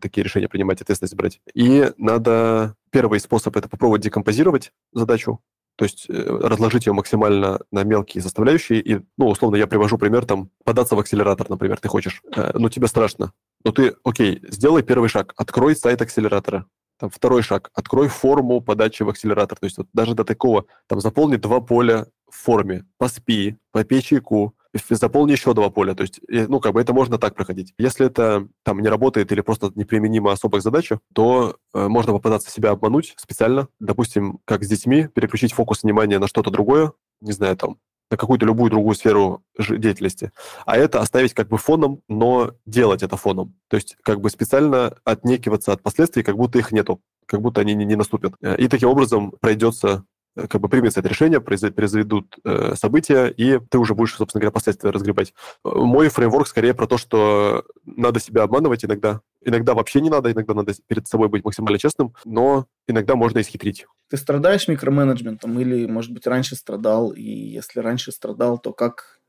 [0.00, 1.40] такие решения принимать, ответственность брать.
[1.54, 5.40] И надо Первый способ– это попробовать декомпозировать задачу,
[5.76, 8.80] то есть э, разложить ее максимально на мелкие составляющие.
[8.82, 12.20] И, ну, условно, я привожу пример, там, податься в акселератор, например, ты хочешь.
[12.36, 13.32] Э, ну, тебе страшно.
[13.64, 16.66] Но ты, окей, сделай первый шаг, открой сайт акселератора.
[16.98, 19.58] Там, второй шаг, открой форму подачи в акселератор.
[19.58, 24.54] То есть вот даже до такого, там, заполни два поля в форме, поспи, попей чайку,
[24.90, 25.94] заполни еще два поля.
[25.94, 27.74] То есть, ну, как бы это можно так проходить.
[27.78, 32.50] Если это там не работает или просто неприменимо особо к задаче, то э, можно попытаться
[32.50, 33.68] себя обмануть специально.
[33.80, 37.76] Допустим, как с детьми, переключить фокус внимания на что-то другое, не знаю, там,
[38.12, 40.32] на какую-то любую другую сферу деятельности,
[40.66, 43.54] а это оставить как бы фоном, но делать это фоном.
[43.68, 47.74] То есть как бы специально отнекиваться от последствий, как будто их нету, как будто они
[47.74, 48.34] не, не наступят.
[48.42, 50.04] Э, и таким образом пройдется
[50.34, 54.90] как бы примется это решение, произведут э, события, и ты уже будешь, собственно говоря, последствия
[54.90, 55.34] разгребать.
[55.64, 59.20] Мой фреймворк скорее про то, что надо себя обманывать иногда.
[59.44, 63.86] Иногда вообще не надо, иногда надо перед собой быть максимально честным, но иногда можно исхитрить.
[64.08, 67.10] Ты страдаешь микроменеджментом или, может быть, раньше страдал?
[67.12, 69.20] И если раньше страдал, то как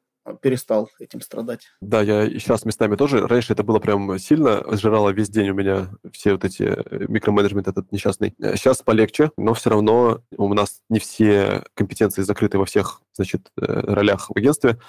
[0.42, 1.68] перестал этим страдать.
[1.82, 3.28] Да, я сейчас местами тоже.
[3.28, 7.68] Раньше это было прям сильно, сжирало весь день у меня все вот эти э, микроменеджмент
[7.68, 8.34] этот несчастный.
[8.40, 13.64] Сейчас полегче, но все равно у нас не все компетенции закрыты во всех, значит, э,
[13.66, 14.80] ролях в агентстве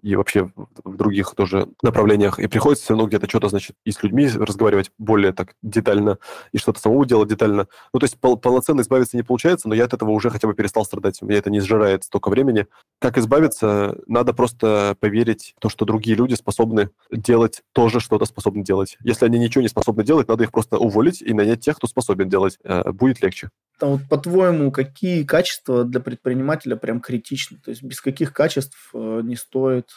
[0.00, 0.50] и вообще
[0.84, 2.38] в других тоже направлениях.
[2.38, 6.18] И приходится все равно где-то что-то, значит, и с людьми разговаривать более так детально,
[6.52, 7.68] и что-то самому делать детально.
[7.92, 10.54] Ну, то есть пол- полноценно избавиться не получается, но я от этого уже хотя бы
[10.54, 11.20] перестал страдать.
[11.22, 12.66] Меня это не сжирает столько времени.
[13.00, 13.98] Как избавиться?
[14.06, 18.96] Надо просто поверить в то, что другие люди способны делать тоже что-то способны делать.
[19.02, 22.28] Если они ничего не способны делать, надо их просто уволить и нанять тех, кто способен
[22.28, 22.58] делать.
[22.64, 23.50] Э, будет легче.
[23.80, 27.58] А вот по-твоему, какие качества для предпринимателя прям критичны?
[27.58, 29.90] То есть без каких качеств э, не стоит,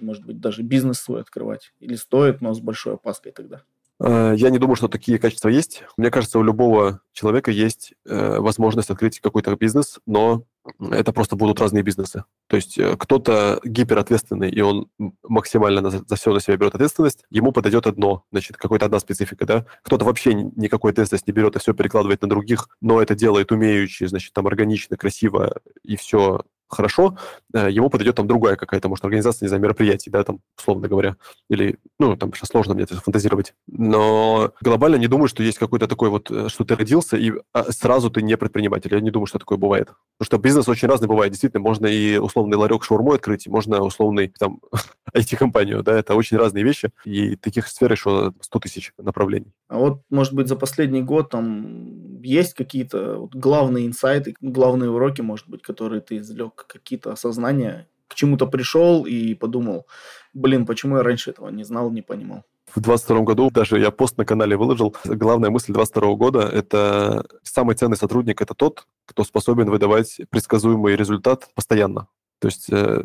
[0.00, 1.72] может быть, даже бизнес свой открывать?
[1.80, 3.62] Или стоит, но с большой опаской тогда?
[4.00, 5.84] Э, я не думаю, что такие качества есть.
[5.96, 10.44] Мне кажется, у любого человека есть э, возможность открыть какой-то бизнес, но
[10.80, 12.24] это просто будут разные бизнесы.
[12.48, 14.88] То есть э, кто-то гиперответственный, и он
[15.22, 19.66] максимально за, все на себя берет ответственность, ему подойдет одно, значит, какая-то одна специфика, да.
[19.82, 24.04] Кто-то вообще никакой ответственности не берет и все перекладывает на других, но это делает умеючи,
[24.04, 27.16] значит, там органично, красиво и все хорошо,
[27.54, 31.16] э, ему подойдет там другая какая-то, может, организация, не знаю, мероприятий, да, там, условно говоря,
[31.48, 33.54] или, ну, там, сейчас сложно мне это фантазировать.
[33.66, 37.70] Но глобально не думаю, что есть какой-то такой вот, э, что ты родился, и а,
[37.72, 38.92] сразу ты не предприниматель.
[38.92, 39.88] Я не думаю, что такое бывает.
[40.18, 41.32] Потому что бизнес очень разный бывает.
[41.32, 44.60] Действительно, можно и условный ларек шаурмой открыть, можно условный, там,
[45.14, 49.52] IT-компанию, да, это очень разные вещи, и таких сфер еще 100 тысяч направлений.
[49.68, 55.20] А вот, может быть, за последний год там есть какие-то вот главные инсайты, главные уроки,
[55.20, 59.86] может быть, которые ты извлек какие-то осознания, к чему-то пришел и подумал,
[60.34, 62.44] блин, почему я раньше этого не знал, не понимал.
[62.74, 64.94] В 22 году даже я пост на канале выложил.
[65.04, 71.48] Главная мысль 22 года– это самый ценный сотрудник– это тот, кто способен выдавать предсказуемый результат
[71.54, 72.08] постоянно.
[72.38, 73.04] То есть э,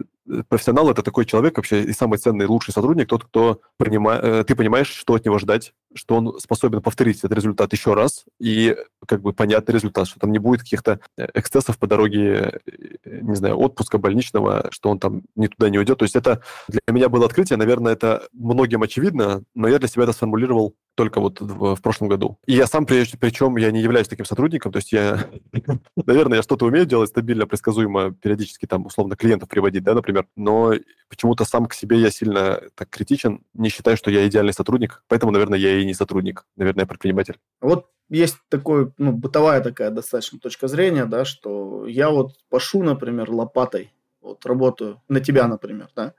[0.49, 4.55] профессионал это такой человек вообще и самый ценный, лучший сотрудник, тот, кто принимает, э, ты
[4.55, 8.75] понимаешь, что от него ждать, что он способен повторить этот результат еще раз и
[9.07, 13.35] как бы понятный результат, что там не будет каких-то э, эксцессов по дороге, э, не
[13.35, 15.99] знаю, отпуска больничного, что он там не туда не уйдет.
[15.99, 20.03] То есть это для меня было открытие, наверное, это многим очевидно, но я для себя
[20.03, 22.37] это сформулировал только вот в, в прошлом году.
[22.45, 25.25] И я сам, причем я не являюсь таким сотрудником, то есть я,
[26.05, 30.73] наверное, я что-то умею делать стабильно, предсказуемо, периодически там условно клиентов приводить, да, например, но
[31.09, 35.31] почему-то сам к себе я сильно так критичен, не считаю, что я идеальный сотрудник, поэтому,
[35.31, 37.39] наверное, я и не сотрудник, наверное, предприниматель.
[37.61, 43.31] Вот есть такой, ну, бытовая такая достаточно точка зрения, да, что я вот пашу, например,
[43.31, 46.13] лопатой, вот работаю на тебя, например, да,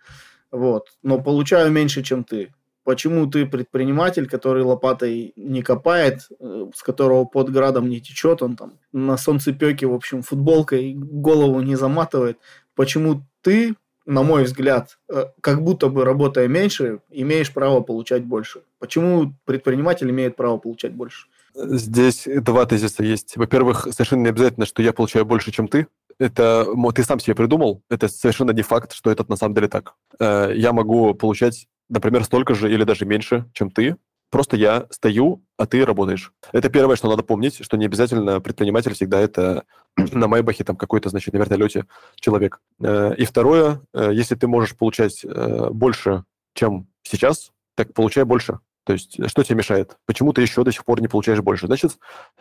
[0.51, 2.53] вот, но получаю меньше, чем ты
[2.85, 8.57] почему ты предприниматель, который лопатой не копает, э, с которого под градом не течет, он
[8.57, 12.39] там на солнцепеке, в общем, футболкой голову не заматывает,
[12.75, 13.75] почему ты,
[14.07, 18.63] на мой взгляд, э, как будто бы работая меньше, имеешь право получать больше?
[18.83, 21.29] Почему предприниматель имеет право получать больше?
[21.55, 23.37] Здесь два тезиса есть.
[23.37, 25.87] Во-первых, совершенно не обязательно, что я получаю больше, чем ты.
[26.19, 27.83] Это ты сам себе придумал.
[27.89, 29.95] Это совершенно не факт, что это на самом деле так.
[30.19, 33.97] Э, я могу получать например, столько же или даже меньше, чем ты.
[34.31, 36.33] Просто я стою, а ты работаешь.
[36.53, 39.65] Это первое, что надо помнить, что не обязательно предприниматель всегда это
[39.97, 41.85] на Майбахе там какой-то, значит, на вертолете
[42.17, 42.61] человек.
[42.83, 45.25] Э, и второе, э, если ты можешь получать
[45.71, 48.59] больше, чем сейчас, так получай больше.
[48.85, 49.97] То есть, э, что тебе мешает?
[50.07, 51.67] Почему ты еще до сих пор не получаешь больше?
[51.67, 51.99] Значит,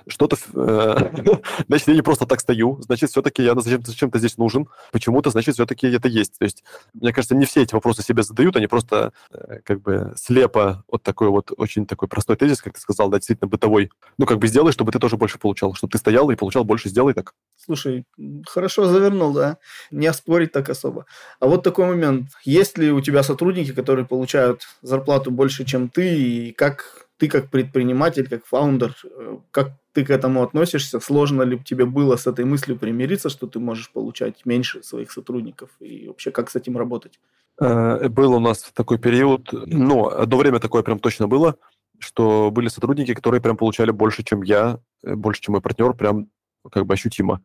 [0.07, 0.37] что-то...
[0.55, 1.11] Э,
[1.67, 2.81] значит, я не просто так стою.
[2.81, 4.67] Значит, все-таки я зачем-то, здесь нужен.
[4.91, 6.39] Почему-то, значит, все-таки это есть.
[6.39, 10.13] То есть, мне кажется, не все эти вопросы себе задают, они просто э, как бы
[10.15, 13.91] слепо вот такой вот очень такой простой тезис, как ты сказал, да, действительно бытовой.
[14.17, 16.89] Ну, как бы сделай, чтобы ты тоже больше получал, чтобы ты стоял и получал больше,
[16.89, 17.33] сделай так.
[17.63, 18.05] Слушай,
[18.47, 19.57] хорошо завернул, да?
[19.91, 21.05] Не оспорить так особо.
[21.39, 22.29] А вот такой момент.
[22.43, 27.51] Есть ли у тебя сотрудники, которые получают зарплату больше, чем ты, и как ты как
[27.51, 30.99] предприниматель, как фаундер, э, как ты к этому относишься?
[30.99, 35.69] Сложно ли тебе было с этой мыслью примириться, что ты можешь получать меньше своих сотрудников?
[35.79, 37.19] И вообще, как с этим работать?
[37.59, 41.57] Э, был у нас такой период, ну, одно время такое прям точно было,
[41.99, 46.27] что были сотрудники, которые прям получали больше, чем я, э, больше, чем мой партнер, прям
[46.69, 47.41] как бы ощутимо.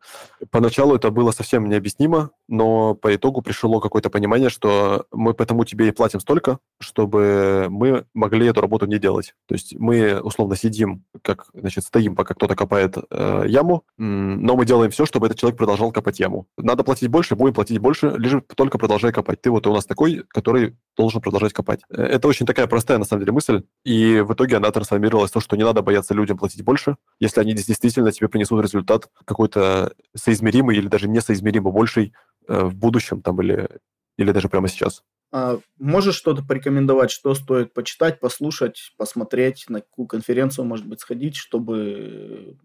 [0.51, 5.89] Поначалу это было совсем необъяснимо, но по итогу пришло какое-то понимание, что мы потому тебе
[5.89, 9.33] и платим столько, чтобы мы могли эту работу не делать.
[9.47, 14.65] То есть мы условно сидим, как, значит, стоим, пока кто-то копает э, яму, но мы
[14.65, 16.47] делаем все, чтобы этот человек продолжал копать яму.
[16.57, 19.41] Надо платить больше, будем платить больше, лишь только продолжай копать.
[19.41, 21.81] Ты вот у нас такой, который должен продолжать копать.
[21.89, 25.33] Э, это очень такая простая, на самом деле, мысль, и в итоге она трансформировалась в
[25.33, 29.93] то, что не надо бояться людям платить больше, если они действительно тебе принесут результат какой-то
[30.15, 32.13] соизмеримый или даже несоизмеримо больший
[32.47, 33.69] в будущем там или,
[34.17, 35.03] или даже прямо сейчас.
[35.31, 41.35] А можешь что-то порекомендовать, что стоит почитать, послушать, посмотреть, на какую конференцию, может быть, сходить,
[41.35, 42.57] чтобы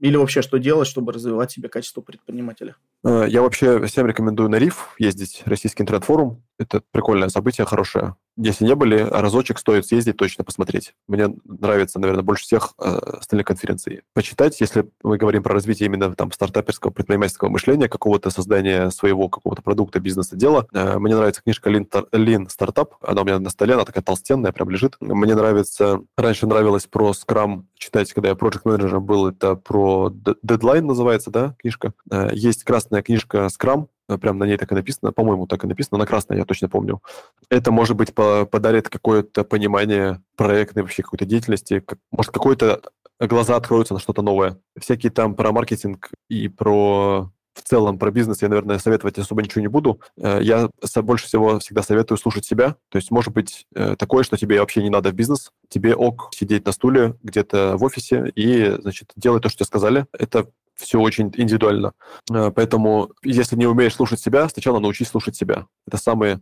[0.00, 2.74] или вообще что делать, чтобы развивать себе качество предпринимателя?
[3.04, 6.42] Э, я вообще всем рекомендую на РИФ ездить, Российский интернет-форум.
[6.58, 8.16] Это прикольное событие, хорошее.
[8.42, 10.94] Если не были, разочек стоит съездить, точно посмотреть.
[11.08, 12.84] Мне нравится, наверное, больше всех э,
[13.18, 14.00] остальных конференций.
[14.14, 19.60] Почитать, если мы говорим про развитие именно там стартаперского предпринимательского мышления, какого-то создания своего какого-то
[19.60, 20.66] продукта, бизнеса, дела.
[20.72, 22.88] Э, мне нравится книжка Lean, Lean Startup.
[23.02, 24.96] Она у меня на столе, она такая толстенная, прям лежит.
[25.00, 30.82] Мне нравится, раньше нравилось про Scrum читать, когда я проект менеджером был, это про Deadline
[30.82, 31.92] называется, да, книжка.
[32.10, 33.88] Э, есть красная книжка Scrum,
[34.18, 37.00] прям на ней так и написано, по-моему, так и написано, на красной, я точно помню.
[37.48, 42.80] Это, может быть, подарит какое-то понимание проектной вообще какой-то деятельности, может, какое-то
[43.18, 44.58] глаза откроются на что-то новое.
[44.78, 49.60] Всякие там про маркетинг и про в целом про бизнес я, наверное, советовать особо ничего
[49.60, 50.00] не буду.
[50.16, 50.70] Э, я
[51.02, 52.76] больше всего всегда советую слушать себя.
[52.88, 55.50] То есть, может быть, э, такое, что тебе вообще не надо в бизнес.
[55.68, 60.06] Тебе ок сидеть на стуле где-то в офисе и, значит, делать то, что тебе сказали.
[60.12, 60.46] Это
[60.80, 61.92] все очень индивидуально.
[62.32, 65.66] Э, поэтому, если не умеешь слушать себя, сначала научись слушать себя.
[65.86, 66.38] Это самый,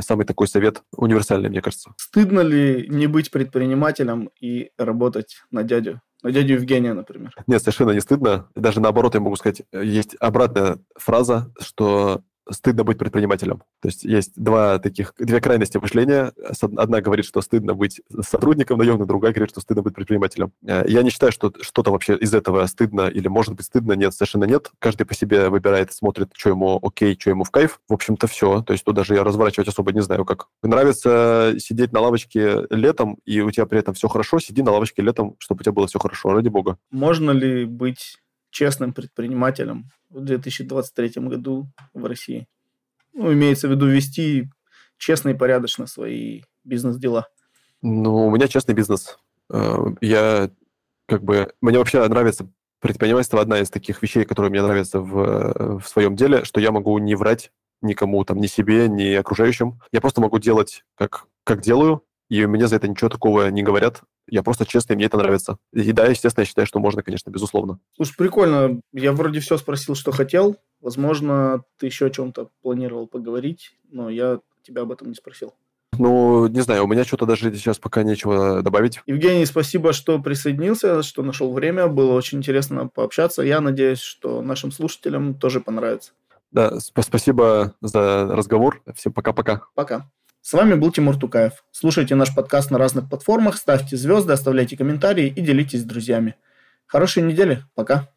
[0.00, 1.94] самый такой совет универсальный, мне кажется.
[1.96, 6.00] Стыдно ли не быть предпринимателем и работать на дядю?
[6.22, 7.34] На дядю Евгения, например.
[7.46, 8.48] Нет, совершенно не стыдно.
[8.54, 13.62] Даже наоборот, я могу сказать, есть обратная фраза, что стыдно быть предпринимателем.
[13.80, 16.32] То есть есть два таких, две крайности мышления.
[16.76, 20.52] Одна говорит, что стыдно быть сотрудником наемным, другая говорит, что стыдно быть предпринимателем.
[20.66, 23.92] Э, я не считаю, что что-то вообще из этого стыдно или может быть стыдно.
[23.92, 24.70] Нет, совершенно нет.
[24.78, 27.80] Каждый по себе выбирает, смотрит, что ему окей, что ему в кайф.
[27.88, 28.62] В общем-то, все.
[28.62, 30.48] То есть тут даже я разворачивать особо не знаю, как.
[30.62, 35.02] Нравится сидеть на лавочке летом, и у тебя при этом все хорошо, сиди на лавочке
[35.02, 36.78] летом, чтобы у тебя было все хорошо, ради бога.
[36.90, 38.18] Можно ли быть
[38.54, 42.46] честным предпринимателем в 2023 году в России.
[43.12, 44.48] Ну, имеется в виду вести
[44.96, 47.26] честно и порядочно свои бизнес-дела.
[47.82, 49.18] Ну, у меня честный бизнес.
[49.52, 50.50] Э, я
[51.06, 51.52] как бы...
[51.60, 52.48] Мне вообще нравится
[52.80, 56.96] предпринимательство одна из таких вещей, которые мне нравятся в, в своем деле, что я могу
[56.98, 57.50] не врать
[57.82, 59.80] никому, там, ни себе, ни окружающим.
[59.90, 62.04] Я просто могу делать, как, как делаю,
[62.34, 64.02] и мне за это ничего такого не говорят.
[64.28, 65.58] Я просто честный, мне это нравится.
[65.72, 67.78] И да, естественно, я считаю, что можно, конечно, безусловно.
[67.94, 68.80] Слушай, прикольно.
[68.92, 70.56] Я вроде все спросил, что хотел.
[70.80, 75.54] Возможно, ты еще о чем-то планировал поговорить, но я тебя об этом не спросил.
[75.98, 79.00] Ну, не знаю, у меня что-то даже сейчас пока нечего добавить.
[79.06, 81.86] Евгений, спасибо, что присоединился, что нашел время.
[81.86, 83.42] Было очень интересно пообщаться.
[83.42, 86.12] Я надеюсь, что нашим слушателям тоже понравится.
[86.50, 88.82] Да, спасибо за разговор.
[88.94, 89.62] Всем пока-пока.
[89.74, 90.10] Пока.
[90.46, 91.64] С вами был Тимур Тукаев.
[91.70, 96.34] Слушайте наш подкаст на разных платформах, ставьте звезды, оставляйте комментарии и делитесь с друзьями.
[96.84, 97.64] Хорошей недели.
[97.74, 98.10] Пока.